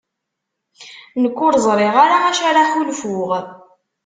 Nekk 1.21 1.37
ur 1.45 1.53
ẓriɣ 1.65 1.95
ara 2.05 2.17
acu 2.29 2.43
ara 2.49 2.69
ḥulfuɣ. 2.69 3.29